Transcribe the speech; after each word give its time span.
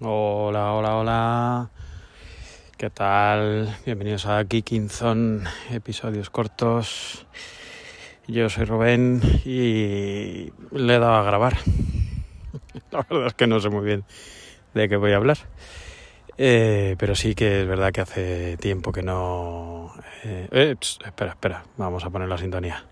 Hola, 0.00 0.72
hola, 0.72 0.96
hola. 0.96 1.70
¿Qué 2.76 2.90
tal? 2.90 3.76
Bienvenidos 3.86 4.26
a 4.26 4.44
Geekinzone, 4.44 5.48
episodios 5.70 6.30
cortos. 6.30 7.24
Yo 8.26 8.50
soy 8.50 8.64
Rubén 8.64 9.20
y 9.44 10.50
le 10.72 10.96
he 10.96 10.98
dado 10.98 11.14
a 11.14 11.22
grabar. 11.22 11.58
La 12.90 13.06
verdad 13.08 13.28
es 13.28 13.34
que 13.34 13.46
no 13.46 13.60
sé 13.60 13.68
muy 13.68 13.84
bien 13.84 14.02
de 14.74 14.88
qué 14.88 14.96
voy 14.96 15.12
a 15.12 15.16
hablar. 15.16 15.38
Eh, 16.38 16.96
pero 16.98 17.14
sí 17.14 17.36
que 17.36 17.62
es 17.62 17.68
verdad 17.68 17.92
que 17.92 18.00
hace 18.00 18.56
tiempo 18.56 18.90
que 18.90 19.04
no... 19.04 19.94
Eh, 20.24 20.48
eh, 20.50 20.76
espera, 20.80 21.30
espera, 21.30 21.64
vamos 21.76 22.04
a 22.04 22.10
poner 22.10 22.28
la 22.28 22.38
sintonía. 22.38 22.84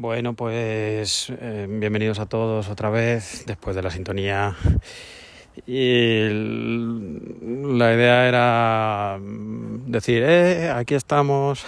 Bueno, 0.00 0.34
pues 0.34 1.28
eh, 1.40 1.66
bienvenidos 1.68 2.20
a 2.20 2.26
todos 2.26 2.68
otra 2.68 2.88
vez 2.88 3.42
después 3.46 3.74
de 3.74 3.82
la 3.82 3.90
sintonía. 3.90 4.54
Y 5.66 6.20
la 7.76 7.92
idea 7.92 8.28
era 8.28 9.18
decir, 9.20 10.22
eh, 10.22 10.70
aquí 10.70 10.94
estamos. 10.94 11.66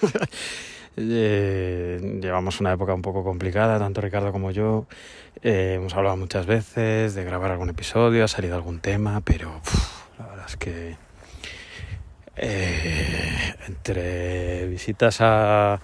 eh, 0.96 2.20
llevamos 2.22 2.60
una 2.60 2.72
época 2.72 2.94
un 2.94 3.02
poco 3.02 3.24
complicada, 3.24 3.80
tanto 3.80 4.00
Ricardo 4.00 4.30
como 4.30 4.52
yo. 4.52 4.86
Eh, 5.42 5.72
hemos 5.78 5.92
hablado 5.94 6.16
muchas 6.16 6.46
veces 6.46 7.16
de 7.16 7.24
grabar 7.24 7.50
algún 7.50 7.70
episodio, 7.70 8.22
ha 8.22 8.28
salido 8.28 8.54
algún 8.54 8.78
tema, 8.78 9.22
pero 9.22 9.60
la 10.20 10.26
verdad 10.28 10.46
es 10.46 10.56
que 10.56 10.96
entre 13.66 14.68
visitas 14.68 15.16
a 15.20 15.80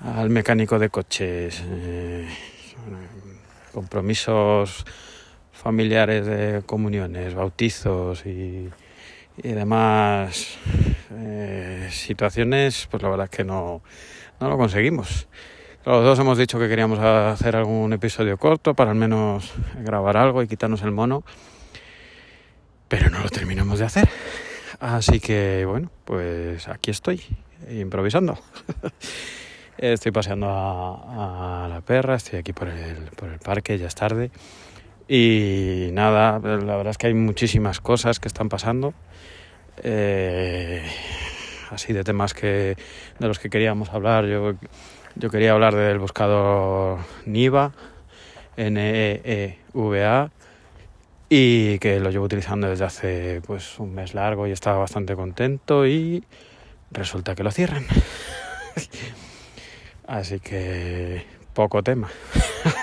al 0.00 0.30
mecánico 0.30 0.78
de 0.78 0.90
coches, 0.90 1.62
eh, 1.64 2.28
compromisos 3.72 4.84
familiares 5.52 6.26
de 6.26 6.62
comuniones, 6.64 7.34
bautizos 7.34 8.24
y, 8.26 8.70
demás 9.42 10.56
eh, 11.12 11.88
situaciones, 11.90 12.88
pues 12.90 13.02
la 13.02 13.10
verdad 13.10 13.24
es 13.24 13.30
que 13.30 13.44
no, 13.44 13.82
no 14.40 14.48
lo 14.48 14.56
conseguimos. 14.56 15.28
Los 15.84 16.04
dos 16.04 16.18
hemos 16.18 16.38
dicho 16.38 16.58
que 16.58 16.68
queríamos 16.68 16.98
hacer 16.98 17.54
algún 17.54 17.92
episodio 17.92 18.38
corto 18.38 18.74
para 18.74 18.90
al 18.90 18.96
menos 18.96 19.52
grabar 19.84 20.16
algo 20.16 20.42
y 20.42 20.48
quitarnos 20.48 20.82
el 20.82 20.90
mono, 20.90 21.22
pero 22.88 23.08
no 23.10 23.20
lo 23.20 23.28
terminamos 23.28 23.78
de 23.78 23.84
hacer. 23.84 24.08
Así 24.80 25.20
que 25.20 25.64
bueno, 25.66 25.90
pues 26.04 26.68
aquí 26.68 26.90
estoy, 26.90 27.22
improvisando. 27.70 28.38
Estoy 29.78 30.10
paseando 30.10 30.48
a, 30.48 31.66
la 31.68 31.82
perra, 31.82 32.14
estoy 32.14 32.38
aquí 32.38 32.52
por 32.52 32.68
el, 32.68 32.96
por 33.16 33.28
el 33.28 33.38
parque, 33.38 33.76
ya 33.76 33.86
es 33.86 33.94
tarde. 33.94 34.30
Y 35.08 35.90
nada, 35.92 36.38
la 36.38 36.76
verdad 36.76 36.88
es 36.88 36.98
que 36.98 37.08
hay 37.08 37.14
muchísimas 37.14 37.80
cosas 37.80 38.18
que 38.18 38.28
están 38.28 38.48
pasando. 38.48 38.94
Eh, 39.82 40.82
así 41.70 41.92
de 41.92 42.04
temas 42.04 42.32
que, 42.32 42.76
de 43.18 43.28
los 43.28 43.38
que 43.38 43.50
queríamos 43.50 43.90
hablar. 43.90 44.26
Yo, 44.26 44.54
yo 45.14 45.30
quería 45.30 45.52
hablar 45.52 45.74
del 45.74 45.98
buscador 45.98 47.00
Niva, 47.26 47.72
N-E-E-V-A, 48.56 50.30
y 51.28 51.78
que 51.80 52.00
lo 52.00 52.10
llevo 52.10 52.24
utilizando 52.24 52.68
desde 52.68 52.84
hace 52.84 53.42
pues 53.46 53.78
un 53.78 53.94
mes 53.94 54.14
largo 54.14 54.46
y 54.46 54.52
estaba 54.52 54.78
bastante 54.78 55.14
contento 55.16 55.86
y 55.86 56.24
resulta 56.90 57.34
que 57.34 57.42
lo 57.42 57.50
cierran. 57.50 57.84
Así 60.06 60.40
que 60.40 61.24
poco 61.52 61.82
tema. 61.82 62.08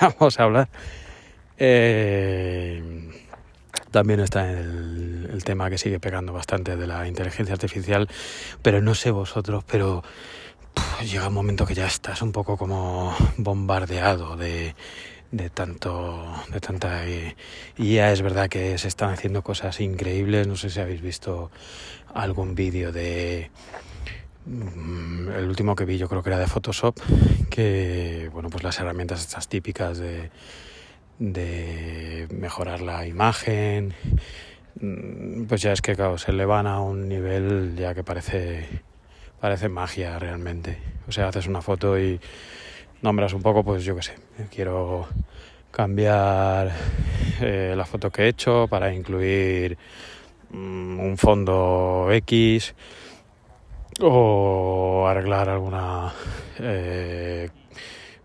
Vamos 0.00 0.38
a 0.38 0.42
hablar. 0.42 0.68
Eh, 1.56 2.82
también 3.90 4.20
está 4.20 4.50
el, 4.50 5.42
tema 5.44 5.70
que 5.70 5.78
sigue 5.78 6.00
pegando 6.00 6.32
bastante 6.32 6.76
de 6.76 6.86
la 6.86 7.06
inteligencia 7.06 7.54
artificial, 7.54 8.08
pero 8.62 8.80
no 8.80 8.94
sé 8.94 9.10
vosotros, 9.10 9.62
pero 9.64 10.02
llega 11.04 11.28
un 11.28 11.34
momento 11.34 11.66
que 11.66 11.74
ya 11.74 11.86
estás 11.86 12.22
un 12.22 12.32
poco 12.32 12.56
como 12.56 13.14
bombardeado 13.36 14.36
de, 14.36 14.74
de 15.30 15.50
tanto 15.50 16.24
de 16.48 16.60
tanta 16.60 17.02
y 17.08 17.94
ya 17.94 18.10
es 18.10 18.22
verdad 18.22 18.48
que 18.48 18.78
se 18.78 18.88
están 18.88 19.10
haciendo 19.10 19.42
cosas 19.42 19.80
increíbles 19.80 20.48
no 20.48 20.56
sé 20.56 20.70
si 20.70 20.80
habéis 20.80 21.02
visto 21.02 21.50
algún 22.14 22.54
vídeo 22.54 22.90
de 22.90 23.50
el 24.46 25.48
último 25.48 25.74
que 25.74 25.84
vi 25.84 25.98
yo 25.98 26.08
creo 26.08 26.22
que 26.22 26.30
era 26.30 26.38
de 26.38 26.46
Photoshop, 26.46 26.98
que 27.50 28.28
bueno, 28.32 28.50
pues 28.50 28.62
las 28.62 28.78
herramientas 28.78 29.20
estas 29.20 29.48
típicas 29.48 29.98
de, 29.98 30.30
de 31.18 32.28
mejorar 32.30 32.80
la 32.80 33.06
imagen, 33.06 33.94
pues 35.48 35.62
ya 35.62 35.72
es 35.72 35.80
que 35.80 35.94
claro, 35.94 36.18
se 36.18 36.30
elevan 36.32 36.66
a 36.66 36.80
un 36.80 37.08
nivel 37.08 37.74
ya 37.76 37.94
que 37.94 38.04
parece 38.04 38.66
parece 39.40 39.68
magia 39.68 40.18
realmente. 40.18 40.78
O 41.06 41.12
sea, 41.12 41.28
haces 41.28 41.46
una 41.46 41.60
foto 41.60 41.98
y 41.98 42.20
nombras 43.02 43.34
un 43.34 43.42
poco, 43.42 43.62
pues 43.62 43.84
yo 43.84 43.94
qué 43.96 44.02
sé, 44.02 44.14
quiero 44.50 45.06
cambiar 45.70 46.72
eh, 47.40 47.74
la 47.76 47.84
foto 47.84 48.10
que 48.10 48.22
he 48.22 48.28
hecho 48.28 48.66
para 48.68 48.94
incluir 48.94 49.76
um, 50.52 50.98
un 50.98 51.18
fondo 51.18 52.08
X 52.10 52.74
o 54.00 55.06
arreglar 55.06 55.48
alguna 55.48 56.12
eh, 56.58 57.48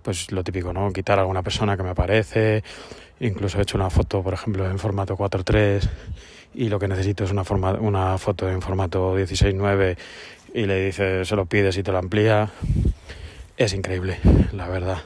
pues 0.01 0.31
lo 0.31 0.43
típico 0.43 0.73
no 0.73 0.91
quitar 0.91 1.19
a 1.19 1.21
alguna 1.21 1.43
persona 1.43 1.77
que 1.77 1.83
me 1.83 1.89
aparece. 1.89 2.63
Incluso 3.19 3.59
he 3.59 3.61
hecho 3.61 3.77
una 3.77 3.89
foto 3.89 4.23
por 4.23 4.33
ejemplo 4.33 4.69
en 4.69 4.79
formato 4.79 5.17
4.3 5.17 5.89
y 6.55 6.69
lo 6.69 6.79
que 6.79 6.87
necesito 6.87 7.23
es 7.23 7.31
una 7.31 7.43
forma 7.43 7.73
una 7.73 8.17
foto 8.17 8.49
en 8.49 8.61
formato 8.61 9.17
16.9 9.17 9.97
y 10.53 10.65
le 10.65 10.85
dices 10.85 11.27
se 11.27 11.35
lo 11.35 11.45
pides 11.45 11.77
y 11.77 11.83
te 11.83 11.91
lo 11.91 11.99
amplía 11.99 12.49
es 13.57 13.73
increíble 13.73 14.19
la 14.53 14.67
verdad. 14.67 14.99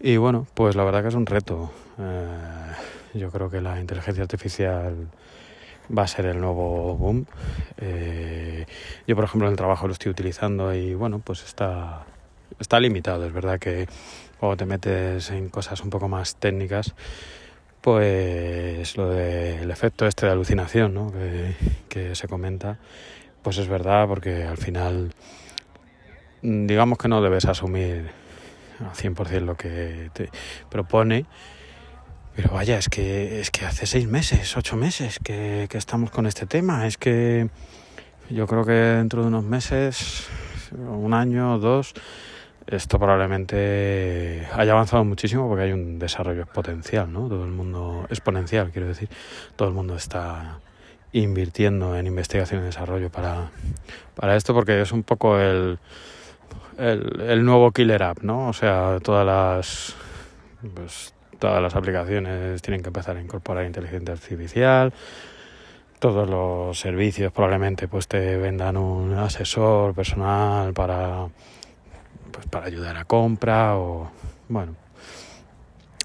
Y 0.00 0.16
bueno 0.16 0.46
pues 0.54 0.74
la 0.76 0.84
verdad 0.84 1.02
que 1.02 1.08
es 1.08 1.14
un 1.14 1.26
reto. 1.26 1.72
Eh, 1.98 3.18
yo 3.18 3.30
creo 3.30 3.50
que 3.50 3.60
la 3.60 3.80
inteligencia 3.80 4.22
artificial 4.22 5.08
va 5.96 6.02
a 6.02 6.06
ser 6.06 6.26
el 6.26 6.40
nuevo 6.40 6.96
boom. 6.96 7.26
Eh, 7.78 8.66
yo, 9.06 9.14
por 9.14 9.24
ejemplo, 9.24 9.48
en 9.48 9.52
el 9.52 9.56
trabajo 9.56 9.86
lo 9.86 9.92
estoy 9.92 10.10
utilizando 10.10 10.74
y 10.74 10.94
bueno, 10.94 11.20
pues 11.20 11.44
está, 11.44 12.04
está 12.58 12.80
limitado. 12.80 13.26
Es 13.26 13.32
verdad 13.32 13.58
que 13.58 13.88
cuando 14.38 14.56
te 14.56 14.66
metes 14.66 15.30
en 15.30 15.48
cosas 15.48 15.80
un 15.82 15.90
poco 15.90 16.08
más 16.08 16.36
técnicas, 16.36 16.94
pues 17.80 18.96
lo 18.96 19.10
del 19.10 19.70
efecto 19.70 20.06
este 20.06 20.26
de 20.26 20.32
alucinación 20.32 20.94
¿no? 20.94 21.12
que, 21.12 21.54
que 21.88 22.14
se 22.14 22.28
comenta, 22.28 22.78
pues 23.42 23.58
es 23.58 23.68
verdad 23.68 24.06
porque 24.06 24.44
al 24.44 24.56
final 24.56 25.12
digamos 26.42 26.98
que 26.98 27.08
no 27.08 27.22
debes 27.22 27.44
asumir 27.46 28.10
al 28.80 28.94
100% 28.94 29.40
lo 29.40 29.56
que 29.56 30.10
te 30.12 30.30
propone 30.70 31.26
pero 32.34 32.50
vaya, 32.54 32.78
es 32.78 32.88
que, 32.88 33.40
es 33.40 33.50
que 33.50 33.66
hace 33.66 33.86
seis 33.86 34.06
meses, 34.08 34.56
ocho 34.56 34.76
meses 34.76 35.18
que, 35.22 35.66
que 35.68 35.78
estamos 35.78 36.10
con 36.10 36.26
este 36.26 36.46
tema. 36.46 36.86
Es 36.86 36.96
que 36.96 37.48
yo 38.30 38.46
creo 38.46 38.64
que 38.64 38.72
dentro 38.72 39.22
de 39.22 39.28
unos 39.28 39.44
meses, 39.44 40.26
un 40.72 41.12
año 41.12 41.58
dos, 41.58 41.92
esto 42.66 42.98
probablemente 42.98 44.46
haya 44.54 44.72
avanzado 44.72 45.04
muchísimo 45.04 45.48
porque 45.48 45.64
hay 45.64 45.72
un 45.72 45.98
desarrollo 45.98 46.46
potencial, 46.46 47.12
¿no? 47.12 47.28
Todo 47.28 47.44
el 47.44 47.50
mundo, 47.50 48.06
exponencial, 48.08 48.70
quiero 48.70 48.88
decir, 48.88 49.08
todo 49.56 49.68
el 49.68 49.74
mundo 49.74 49.96
está 49.96 50.60
invirtiendo 51.12 51.96
en 51.96 52.06
investigación 52.06 52.62
y 52.62 52.64
desarrollo 52.64 53.10
para, 53.10 53.50
para 54.14 54.36
esto 54.36 54.54
porque 54.54 54.80
es 54.80 54.92
un 54.92 55.02
poco 55.02 55.38
el, 55.38 55.78
el, 56.78 57.20
el 57.20 57.44
nuevo 57.44 57.70
killer 57.72 58.02
app, 58.02 58.22
¿no? 58.22 58.48
O 58.48 58.52
sea, 58.52 58.98
todas 59.02 59.26
las... 59.26 59.94
Pues, 60.74 61.12
todas 61.42 61.60
las 61.60 61.74
aplicaciones 61.74 62.62
tienen 62.62 62.82
que 62.82 62.90
empezar 62.90 63.16
a 63.16 63.20
incorporar 63.20 63.66
inteligencia 63.66 64.12
artificial. 64.14 64.92
Todos 65.98 66.30
los 66.30 66.78
servicios 66.78 67.32
probablemente 67.32 67.88
pues 67.88 68.06
te 68.06 68.36
vendan 68.36 68.76
un 68.76 69.12
asesor 69.14 69.92
personal 69.92 70.72
para 70.72 71.26
pues 72.30 72.46
para 72.46 72.66
ayudar 72.66 72.96
a 72.96 73.04
compra 73.06 73.76
o 73.76 74.08
bueno. 74.48 74.76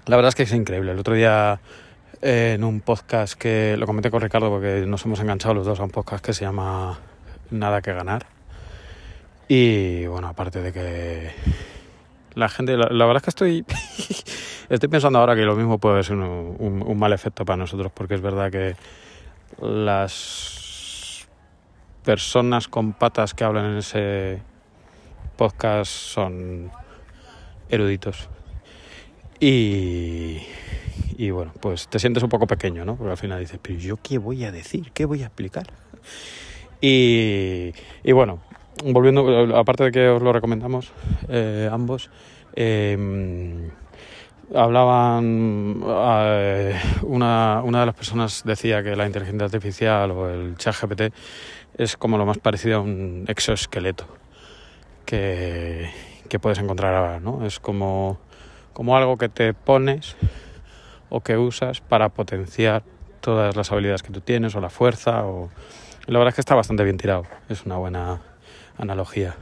La 0.06 0.16
verdad 0.16 0.30
es 0.30 0.34
que 0.34 0.42
es 0.42 0.52
increíble. 0.52 0.90
El 0.90 0.98
otro 0.98 1.14
día 1.14 1.60
eh, 2.20 2.54
en 2.56 2.64
un 2.64 2.80
podcast 2.80 3.34
que 3.34 3.76
lo 3.78 3.86
comenté 3.86 4.10
con 4.10 4.20
Ricardo 4.20 4.50
porque 4.50 4.86
nos 4.88 5.04
hemos 5.04 5.20
enganchado 5.20 5.54
los 5.54 5.66
dos 5.66 5.78
a 5.78 5.84
un 5.84 5.90
podcast 5.90 6.24
que 6.24 6.32
se 6.32 6.46
llama 6.46 6.98
Nada 7.52 7.80
que 7.80 7.92
ganar. 7.92 8.26
Y 9.46 10.04
bueno, 10.06 10.26
aparte 10.26 10.62
de 10.62 10.72
que 10.72 11.30
la 12.34 12.48
gente, 12.48 12.76
la, 12.76 12.88
la 12.90 13.06
verdad 13.06 13.18
es 13.18 13.22
que 13.22 13.30
estoy 13.30 13.64
Estoy 14.68 14.90
pensando 14.90 15.18
ahora 15.18 15.34
que 15.34 15.42
lo 15.42 15.56
mismo 15.56 15.78
puede 15.78 16.02
ser 16.02 16.16
un, 16.16 16.98
mal 16.98 17.14
efecto 17.14 17.46
para 17.46 17.56
nosotros, 17.56 17.90
porque 17.94 18.14
es 18.14 18.20
verdad 18.20 18.50
que 18.50 18.76
las 19.62 21.26
personas 22.04 22.68
con 22.68 22.92
patas 22.92 23.32
que 23.32 23.44
hablan 23.44 23.72
en 23.72 23.78
ese 23.78 24.42
podcast 25.36 25.90
son 25.90 26.70
eruditos. 27.70 28.28
Y, 29.40 30.42
y 31.16 31.30
bueno, 31.30 31.52
pues 31.60 31.88
te 31.88 31.98
sientes 31.98 32.22
un 32.22 32.28
poco 32.28 32.46
pequeño, 32.46 32.84
¿no? 32.84 32.96
Porque 32.96 33.12
al 33.12 33.16
final 33.16 33.40
dices, 33.40 33.58
pero 33.62 33.78
yo 33.78 33.96
qué 34.02 34.18
voy 34.18 34.44
a 34.44 34.52
decir, 34.52 34.90
qué 34.92 35.06
voy 35.06 35.22
a 35.22 35.26
explicar. 35.26 35.66
Y, 36.82 37.72
y 38.04 38.12
bueno, 38.12 38.40
volviendo, 38.84 39.56
aparte 39.56 39.84
de 39.84 39.92
que 39.92 40.08
os 40.08 40.20
lo 40.20 40.30
recomendamos 40.32 40.92
eh, 41.28 41.70
ambos, 41.72 42.10
eh, 42.54 43.70
hablaban, 44.54 45.82
eh, 45.86 46.80
una, 47.02 47.62
una 47.64 47.80
de 47.80 47.86
las 47.86 47.94
personas 47.94 48.42
decía 48.44 48.82
que 48.82 48.96
la 48.96 49.06
inteligencia 49.06 49.44
artificial 49.44 50.10
o 50.10 50.28
el 50.28 50.56
chat 50.56 50.74
GPT 50.74 51.12
es 51.76 51.96
como 51.96 52.18
lo 52.18 52.26
más 52.26 52.38
parecido 52.38 52.78
a 52.78 52.80
un 52.80 53.24
exoesqueleto 53.28 54.06
que, 55.04 55.90
que 56.28 56.38
puedes 56.38 56.58
encontrar 56.58 56.94
ahora, 56.94 57.20
¿no? 57.20 57.46
Es 57.46 57.60
como, 57.60 58.18
como 58.72 58.96
algo 58.96 59.16
que 59.16 59.28
te 59.28 59.54
pones 59.54 60.16
o 61.10 61.20
que 61.20 61.36
usas 61.36 61.80
para 61.80 62.10
potenciar 62.10 62.82
todas 63.20 63.56
las 63.56 63.72
habilidades 63.72 64.02
que 64.02 64.12
tú 64.12 64.20
tienes 64.20 64.54
o 64.54 64.60
la 64.60 64.70
fuerza 64.70 65.24
o 65.24 65.50
la 66.06 66.18
verdad 66.18 66.30
es 66.30 66.34
que 66.36 66.40
está 66.40 66.54
bastante 66.54 66.84
bien 66.84 66.96
tirado 66.96 67.24
es 67.48 67.66
una 67.66 67.76
buena 67.76 68.20
analogía 68.78 69.34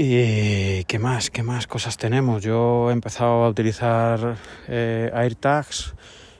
y 0.00 0.84
qué 0.84 1.00
más 1.00 1.28
qué 1.28 1.42
más 1.42 1.66
cosas 1.66 1.96
tenemos 1.96 2.44
yo 2.44 2.88
he 2.88 2.92
empezado 2.92 3.42
a 3.42 3.48
utilizar 3.48 4.36
eh, 4.68 5.10
AirTags 5.12 5.92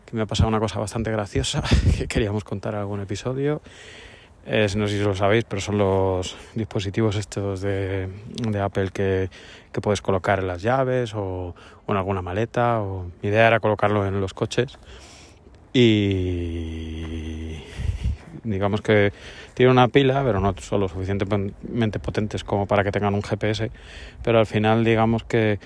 que 0.07 0.15
me 0.15 0.23
ha 0.23 0.27
pasado 0.27 0.49
una 0.49 0.61
cosa 0.61 0.79
bastante 0.79 1.11
graciosa 1.11 1.65
que 1.99 2.07
queríamos 2.07 2.45
contar 2.45 2.75
en 2.75 2.81
algún 2.81 3.01
episodio. 3.01 3.61
Eh, 4.47 4.67
no 4.77 4.89
sé 4.89 4.97
si 4.97 5.05
lo 5.05 5.15
sabéis, 5.15 5.45
pero 5.45 5.61
son 5.61 5.77
los 5.77 6.37
dispositivos 6.55 7.17
estos 7.17 7.61
de, 7.61 8.09
de 8.49 8.61
Apple 8.61 8.91
que, 8.91 9.29
que, 9.71 9.81
puedes 9.83 10.01
colocar 10.01 10.39
en 10.39 10.47
las 10.47 10.63
llaves 10.63 11.15
o, 11.15 11.55
o, 11.85 11.93
en 11.93 11.99
alguna 11.99 12.23
maleta. 12.23 12.81
O, 12.81 13.11
mi 13.23 13.29
idea 13.29 13.49
era 13.49 13.61
colocarlo 13.61 14.07
en 14.07 14.19
los 14.19 14.33
coches. 14.33 14.79
Y 15.75 17.63
digamos 18.45 18.81
que 18.81 19.13
tiene 19.59 19.73
una 19.73 19.89
pila, 19.89 20.23
pero 20.23 20.39
no 20.39 20.55
son 20.61 20.83
lo 20.83 20.89
suficientemente 20.89 21.99
potentes 21.99 22.45
como 22.45 22.67
para 22.67 22.85
que 22.85 22.93
tengan 22.93 23.15
un 23.15 23.25
GPS, 23.25 23.73
pero 24.23 24.39
al 24.39 24.47
final 24.47 24.85
digamos 24.85 25.25
que 25.25 25.59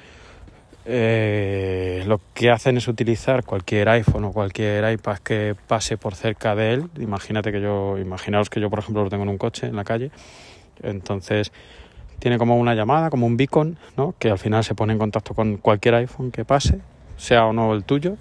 eh, 0.86 2.02
lo 2.06 2.18
que 2.32 2.50
hacen 2.50 2.78
es 2.78 2.88
utilizar 2.88 3.44
cualquier 3.44 3.90
iPhone 3.90 4.24
o 4.24 4.32
cualquier 4.32 4.90
iPad 4.90 5.18
que 5.18 5.54
pase 5.68 5.98
por 5.98 6.14
cerca 6.14 6.54
de 6.54 6.72
él. 6.72 6.88
Imagínate 7.00 7.52
que 7.52 7.60
yo, 7.60 7.98
imaginaos 7.98 8.48
que 8.48 8.60
yo, 8.60 8.70
por 8.70 8.78
ejemplo, 8.78 9.04
lo 9.04 9.10
tengo 9.10 9.24
en 9.24 9.28
un 9.28 9.36
coche 9.36 9.66
en 9.66 9.76
la 9.76 9.84
calle. 9.84 10.10
Entonces, 10.82 11.52
tiene 12.18 12.38
como 12.38 12.56
una 12.56 12.74
llamada, 12.74 13.10
como 13.10 13.26
un 13.26 13.36
beacon, 13.36 13.76
¿no? 13.98 14.14
que 14.18 14.30
al 14.30 14.38
final 14.38 14.64
se 14.64 14.74
pone 14.74 14.94
en 14.94 14.98
contacto 14.98 15.34
con 15.34 15.58
cualquier 15.58 15.96
iPhone 15.96 16.30
que 16.30 16.46
pase, 16.46 16.80
sea 17.18 17.44
o 17.44 17.52
no 17.52 17.74
el 17.74 17.84
tuyo, 17.84 18.16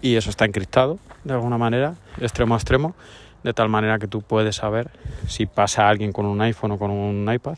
y 0.00 0.16
eso 0.16 0.30
está 0.30 0.46
encriptado 0.46 0.98
de 1.24 1.34
alguna 1.34 1.58
manera, 1.58 1.96
extremo 2.18 2.54
a 2.54 2.56
extremo, 2.56 2.94
de 3.46 3.54
tal 3.54 3.68
manera 3.68 4.00
que 4.00 4.08
tú 4.08 4.22
puedes 4.22 4.56
saber 4.56 4.90
si 5.28 5.46
pasa 5.46 5.88
alguien 5.88 6.10
con 6.10 6.26
un 6.26 6.40
iPhone 6.40 6.72
o 6.72 6.78
con 6.78 6.90
un 6.90 7.32
iPad, 7.32 7.56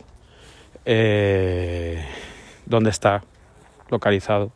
eh, 0.85 2.05
dónde 2.67 2.91
está 2.91 3.23
localizado 3.89 4.51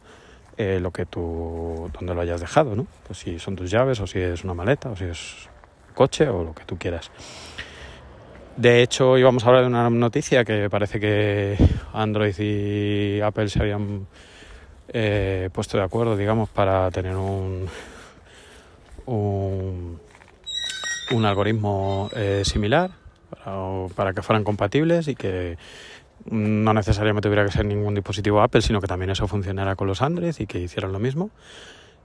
eh, 0.57 0.77
lo 0.79 0.91
que 0.91 1.07
tú, 1.07 1.89
donde 1.91 2.13
lo 2.13 2.21
hayas 2.21 2.39
dejado, 2.39 2.75
¿no? 2.75 2.85
Pues 3.07 3.17
si 3.17 3.39
son 3.39 3.55
tus 3.55 3.71
llaves 3.71 3.99
o 3.99 4.05
si 4.05 4.19
es 4.19 4.43
una 4.43 4.53
maleta 4.53 4.91
o 4.91 4.95
si 4.95 5.05
es 5.05 5.49
coche 5.95 6.29
o 6.29 6.43
lo 6.43 6.53
que 6.53 6.65
tú 6.65 6.77
quieras. 6.77 7.09
De 8.55 8.83
hecho, 8.83 9.17
íbamos 9.17 9.43
a 9.43 9.47
hablar 9.47 9.63
de 9.63 9.69
una 9.69 9.89
noticia 9.89 10.45
que 10.45 10.69
parece 10.69 10.99
que 10.99 11.57
Android 11.93 12.35
y 12.37 13.21
Apple 13.21 13.49
se 13.49 13.59
habían 13.59 14.05
eh, 14.87 15.49
puesto 15.51 15.79
de 15.79 15.83
acuerdo, 15.83 16.15
digamos, 16.15 16.49
para 16.49 16.91
tener 16.91 17.15
un, 17.15 17.67
un, 19.07 19.99
un 21.11 21.25
algoritmo 21.25 22.09
eh, 22.15 22.43
similar, 22.45 22.91
para, 23.95 24.13
que 24.13 24.21
fueran 24.21 24.43
compatibles 24.43 25.07
y 25.07 25.15
que 25.15 25.57
no 26.29 26.73
necesariamente 26.73 27.27
tuviera 27.27 27.45
que 27.45 27.51
ser 27.51 27.65
ningún 27.65 27.95
dispositivo 27.95 28.41
Apple, 28.41 28.61
sino 28.61 28.79
que 28.79 28.87
también 28.87 29.09
eso 29.09 29.27
funcionara 29.27 29.75
con 29.75 29.87
los 29.87 30.01
Android 30.01 30.33
y 30.39 30.45
que 30.45 30.59
hicieran 30.59 30.91
lo 30.91 30.99
mismo. 30.99 31.31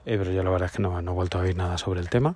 Eh, 0.07 0.17
pero 0.19 0.33
yo 0.33 0.43
la 0.43 0.51
verdad 0.51 0.67
es 0.67 0.73
que 0.73 0.83
no, 0.83 1.01
no 1.03 1.13
he 1.13 1.15
vuelto 1.15 1.39
a 1.39 1.43
oír 1.43 1.57
nada 1.57 1.79
sobre 1.79 2.01
el 2.01 2.09
tema. 2.09 2.35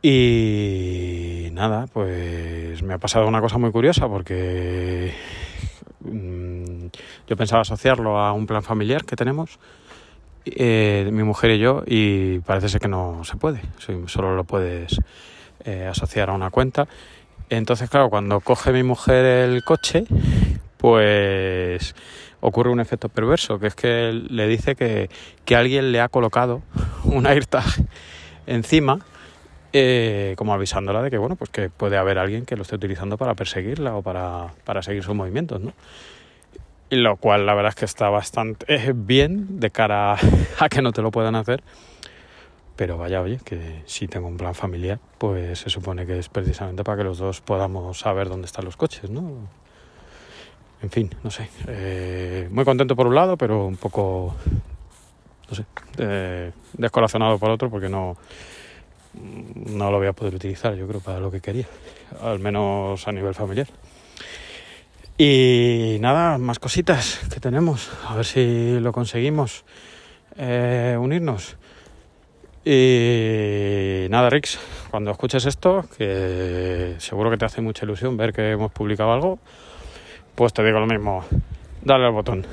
Y 0.00 1.48
nada, 1.52 1.86
pues 1.92 2.82
me 2.82 2.94
ha 2.94 2.98
pasado 2.98 3.26
una 3.26 3.40
cosa 3.40 3.58
muy 3.58 3.72
curiosa 3.72 4.06
porque 4.06 5.12
mmm, 6.00 6.86
yo 7.26 7.36
pensaba 7.36 7.62
asociarlo 7.62 8.18
a 8.18 8.32
un 8.32 8.46
plan 8.46 8.62
familiar 8.62 9.04
que 9.04 9.16
tenemos, 9.16 9.58
eh, 10.44 11.08
mi 11.12 11.24
mujer 11.24 11.50
y 11.50 11.58
yo, 11.58 11.82
y 11.84 12.38
parece 12.40 12.68
ser 12.68 12.80
que 12.80 12.88
no 12.88 13.24
se 13.24 13.36
puede, 13.36 13.60
solo 14.06 14.36
lo 14.36 14.44
puedes 14.44 15.00
eh, 15.64 15.86
asociar 15.86 16.30
a 16.30 16.32
una 16.32 16.50
cuenta. 16.50 16.88
Entonces, 17.50 17.88
claro, 17.88 18.10
cuando 18.10 18.40
coge 18.40 18.72
mi 18.72 18.82
mujer 18.82 19.24
el 19.24 19.64
coche, 19.64 20.04
pues 20.76 21.94
ocurre 22.40 22.70
un 22.70 22.80
efecto 22.80 23.08
perverso, 23.08 23.58
que 23.58 23.68
es 23.68 23.74
que 23.74 24.12
le 24.12 24.46
dice 24.46 24.74
que, 24.74 25.10
que 25.44 25.56
alguien 25.56 25.92
le 25.92 26.00
ha 26.00 26.08
colocado 26.08 26.62
un 27.04 27.26
AirTag 27.26 27.64
encima, 28.46 29.00
eh, 29.72 30.34
como 30.38 30.54
avisándola 30.54 31.02
de 31.02 31.10
que 31.10 31.18
bueno, 31.18 31.36
pues 31.36 31.50
que 31.50 31.68
puede 31.68 31.98
haber 31.98 32.18
alguien 32.18 32.46
que 32.46 32.56
lo 32.56 32.62
esté 32.62 32.76
utilizando 32.76 33.18
para 33.18 33.34
perseguirla 33.34 33.94
o 33.96 34.02
para, 34.02 34.48
para 34.64 34.82
seguir 34.82 35.02
sus 35.02 35.14
movimientos, 35.14 35.60
¿no? 35.60 35.72
Y 36.90 36.96
lo 36.96 37.16
cual 37.16 37.44
la 37.44 37.54
verdad 37.54 37.70
es 37.70 37.74
que 37.74 37.84
está 37.84 38.08
bastante 38.08 38.92
bien 38.94 39.60
de 39.60 39.70
cara 39.70 40.16
a 40.58 40.68
que 40.70 40.80
no 40.80 40.92
te 40.92 41.02
lo 41.02 41.10
puedan 41.10 41.34
hacer. 41.34 41.62
Pero 42.78 42.96
vaya, 42.96 43.20
oye, 43.20 43.40
que 43.44 43.82
si 43.86 44.06
tengo 44.06 44.28
un 44.28 44.36
plan 44.36 44.54
familiar, 44.54 45.00
pues 45.18 45.58
se 45.58 45.68
supone 45.68 46.06
que 46.06 46.16
es 46.20 46.28
precisamente 46.28 46.84
para 46.84 46.98
que 46.98 47.02
los 47.02 47.18
dos 47.18 47.40
podamos 47.40 47.98
saber 47.98 48.28
dónde 48.28 48.46
están 48.46 48.64
los 48.64 48.76
coches, 48.76 49.10
¿no? 49.10 49.48
en 50.80 50.90
fin, 50.90 51.10
no 51.24 51.30
sé. 51.32 51.48
Eh, 51.66 52.48
muy 52.52 52.64
contento 52.64 52.94
por 52.94 53.08
un 53.08 53.16
lado, 53.16 53.36
pero 53.36 53.66
un 53.66 53.76
poco, 53.76 54.36
no 55.50 55.56
sé, 55.56 55.64
descorazonado 56.74 57.36
por 57.40 57.50
otro 57.50 57.68
porque 57.68 57.88
no, 57.88 58.16
no 59.14 59.90
lo 59.90 59.98
voy 59.98 60.06
a 60.06 60.12
poder 60.12 60.36
utilizar, 60.36 60.76
yo 60.76 60.86
creo, 60.86 61.00
para 61.00 61.18
lo 61.18 61.32
que 61.32 61.40
quería, 61.40 61.66
al 62.22 62.38
menos 62.38 63.08
a 63.08 63.10
nivel 63.10 63.34
familiar. 63.34 63.66
Y 65.20 65.96
nada, 66.00 66.38
más 66.38 66.60
cositas 66.60 67.22
que 67.34 67.40
tenemos, 67.40 67.90
a 68.06 68.14
ver 68.14 68.24
si 68.24 68.78
lo 68.78 68.92
conseguimos 68.92 69.64
eh, 70.36 70.96
unirnos. 70.96 71.56
Y 72.70 74.08
nada, 74.10 74.28
Rix, 74.28 74.58
cuando 74.90 75.10
escuches 75.10 75.46
esto, 75.46 75.86
que 75.96 76.96
seguro 76.98 77.30
que 77.30 77.38
te 77.38 77.46
hace 77.46 77.62
mucha 77.62 77.86
ilusión 77.86 78.18
ver 78.18 78.34
que 78.34 78.50
hemos 78.50 78.70
publicado 78.70 79.10
algo, 79.10 79.38
pues 80.34 80.52
te 80.52 80.62
digo 80.62 80.78
lo 80.78 80.86
mismo, 80.86 81.24
dale 81.80 82.04
al 82.04 82.12
botón. 82.12 82.46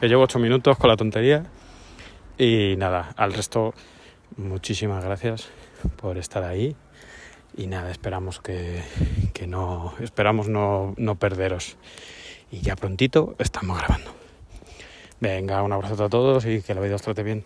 Que 0.00 0.08
llevo 0.08 0.22
8 0.22 0.38
minutos 0.38 0.78
con 0.78 0.88
la 0.88 0.96
tontería. 0.96 1.44
Y 2.38 2.76
nada, 2.78 3.12
al 3.18 3.34
resto, 3.34 3.74
muchísimas 4.38 5.04
gracias 5.04 5.50
por 5.96 6.16
estar 6.16 6.42
ahí. 6.42 6.74
Y 7.54 7.66
nada, 7.66 7.90
esperamos 7.90 8.40
que, 8.40 8.82
que 9.34 9.46
no, 9.46 9.92
esperamos 10.00 10.48
no, 10.48 10.94
no 10.96 11.16
perderos. 11.16 11.76
Y 12.50 12.60
ya 12.62 12.76
prontito 12.76 13.34
estamos 13.38 13.76
grabando. 13.76 14.10
Venga, 15.20 15.62
un 15.62 15.72
abrazo 15.72 16.02
a 16.02 16.08
todos 16.08 16.46
y 16.46 16.62
que 16.62 16.74
la 16.74 16.80
vida 16.80 16.94
os 16.94 17.02
trate 17.02 17.22
bien. 17.22 17.44